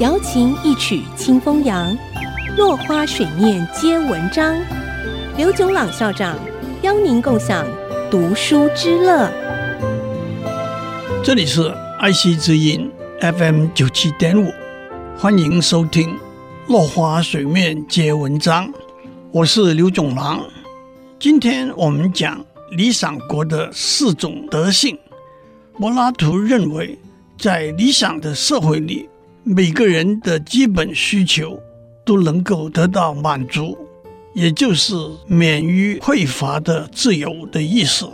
[0.00, 1.96] 瑶琴一曲清风扬，
[2.56, 4.56] 落花水面皆文章。
[5.36, 6.36] 刘炯朗校长
[6.80, 7.66] 邀您共享
[8.10, 9.30] 读书之乐。
[11.22, 14.50] 这里是爱惜之音 FM 九七点五，
[15.16, 16.08] 欢迎收听
[16.68, 18.66] 《落花水面皆文章》，
[19.30, 20.40] 我是刘炯朗。
[21.18, 24.98] 今天我们讲理想国的四种德性。
[25.78, 26.98] 柏拉图认为，
[27.38, 29.08] 在理想的社会里，
[29.44, 31.60] 每个人的基本需求
[32.04, 33.76] 都能够得到满足，
[34.34, 34.94] 也就是
[35.26, 38.08] 免于匮乏的自由的意思。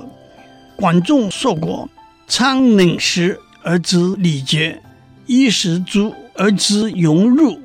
[0.77, 1.87] 管仲说过
[2.27, 4.81] ：“仓廪实而知礼节，
[5.27, 7.61] 衣食足而知荣辱。”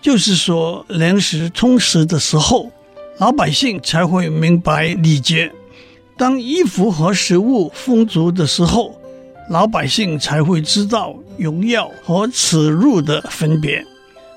[0.00, 2.70] 就是说，粮食充实的时候，
[3.18, 5.48] 老百姓才会明白礼节；
[6.16, 9.00] 当衣服和食物丰足的时候，
[9.48, 13.84] 老百姓才会知道荣耀和耻辱的分别。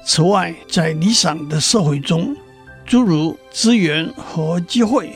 [0.06, 2.36] 此外，在理想的社会中，
[2.86, 5.12] 诸如资源和机会、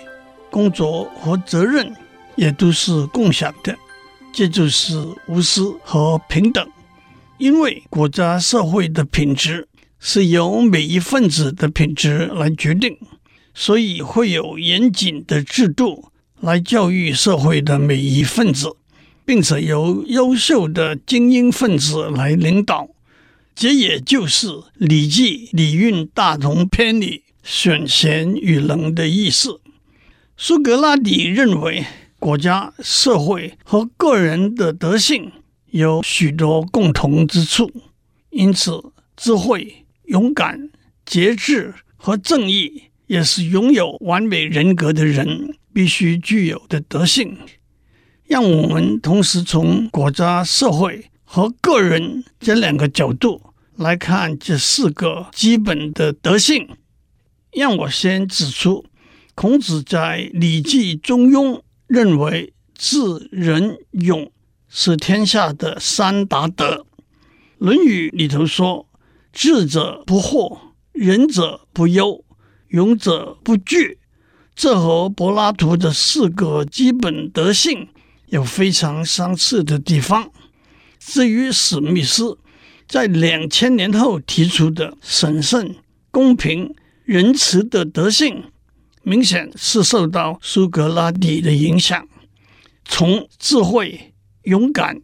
[0.50, 1.94] 工作和责任
[2.36, 3.76] 也都是共享的，
[4.34, 6.68] 这就是无私和平等。
[7.38, 9.68] 因为国家社会的品质
[10.00, 12.98] 是由每一份子的品质来决定，
[13.54, 18.76] 所以会有严谨的制度来教育社会的每一份子。
[19.30, 22.90] 并且由优秀的精英分子来领导，
[23.54, 29.62] 这也就是《礼记·礼运大同篇》里“选贤与能”的意思。
[30.36, 31.86] 苏格拉底认为，
[32.18, 35.32] 国家、社会和个人的德性
[35.70, 37.70] 有许多共同之处，
[38.32, 38.84] 因此，
[39.16, 40.72] 智慧、勇敢、
[41.06, 47.38] 节制和正义也是拥有完美人格的人必须具有的德性。
[48.30, 53.42] 让我们同时从国家、社会和个人这两个角度
[53.76, 56.70] 来看这四个基本的德性。
[57.52, 58.86] 让我先指出，
[59.34, 61.56] 孔子在《礼记·中庸》
[61.88, 63.00] 认为智、
[63.32, 64.32] 仁、勇
[64.68, 66.76] 是天下的三大德。
[67.58, 68.88] 《论语》里头说
[69.34, 70.60] ：“智者不惑，
[70.92, 72.24] 仁者不忧，
[72.68, 73.98] 勇者不惧。”
[74.56, 77.88] 这和柏拉图的四个基本德性。
[78.30, 80.32] 有非常相似的地方。
[81.00, 82.38] 至于史密斯
[82.88, 85.76] 在两千年后提出的审慎、
[86.12, 86.76] 公平、
[87.06, 88.44] 仁慈的德性，
[89.04, 92.08] 明显是受到苏格拉底的影响。
[92.86, 94.14] 从智慧、
[94.44, 95.02] 勇敢、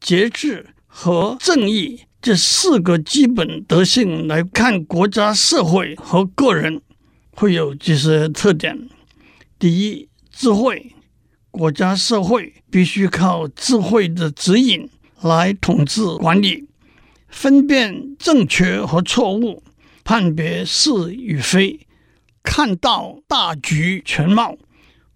[0.00, 6.80] 节制和正义这四个基本德性来看，国家、社会和个人
[7.32, 8.88] 会有这些特点。
[9.58, 10.94] 第一，智慧。
[11.56, 16.64] 国家社会必须靠智慧的指引来统治管理，
[17.28, 19.62] 分辨正确和错误，
[20.02, 21.86] 判别是与非，
[22.42, 24.56] 看到大局全貌，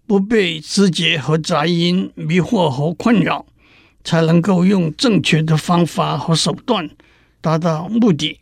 [0.07, 3.45] 不被枝节和杂音迷惑和困扰，
[4.05, 6.89] 才能够用正确的方法和手段
[7.41, 8.39] 达到目的。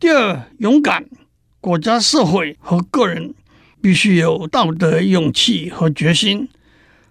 [0.00, 1.06] 第二，勇敢，
[1.60, 3.32] 国家社会和个人
[3.80, 6.48] 必须有道德勇气和决心。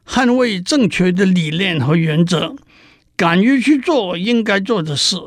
[0.07, 2.55] 捍卫正确的理念和原则，
[3.17, 5.17] 敢于去做应该做的事，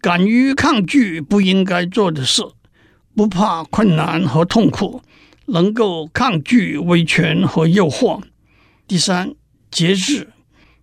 [0.00, 2.42] 敢于抗拒不应该做的事，
[3.14, 5.02] 不怕困难和痛苦，
[5.46, 8.20] 能够抗拒威权和诱惑。
[8.86, 9.34] 第三，
[9.70, 10.28] 节制，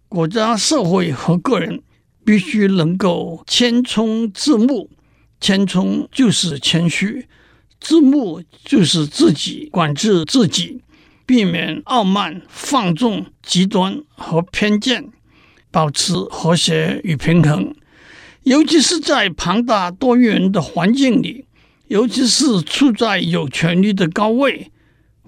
[0.08, 1.82] 国家、社会和个人
[2.24, 4.90] 必须能够谦冲自牧。
[5.42, 7.28] 谦冲就是谦虚，
[7.80, 10.82] 自牧就是自己管制自己。
[11.26, 15.10] 避免傲慢、放纵、极端和偏见，
[15.72, 17.74] 保持和谐与平衡。
[18.44, 21.46] 尤其是在庞大多元的环境里，
[21.88, 24.72] 尤其是处在有权力的高位，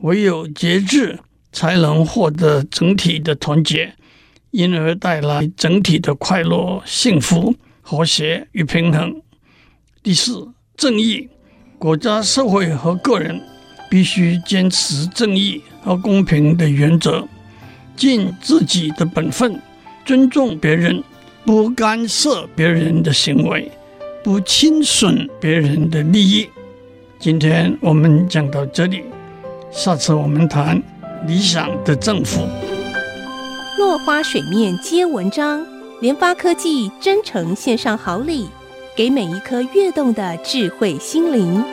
[0.01, 1.19] 唯有节制
[1.51, 3.95] 才能获得整体的团结，
[4.51, 9.19] 因而带来整体的快乐、幸福、和谐与平衡。
[10.03, 11.27] 第四，正义，
[11.79, 13.41] 国家、社会和个人。
[13.89, 17.25] 必须坚持正义和公平的原则，
[17.95, 19.57] 尽自己的本分，
[20.03, 21.01] 尊重别人，
[21.45, 23.71] 不干涉别人的行为，
[24.21, 26.49] 不侵损别人的利益。
[27.17, 29.01] 今天我们讲到这里，
[29.71, 30.83] 下次我们谈
[31.25, 32.45] 理想的政府。
[33.77, 35.65] 落花水面皆文章，
[36.01, 38.49] 联发科技真诚献上好礼，
[38.93, 41.63] 给每一颗跃动的智慧心灵。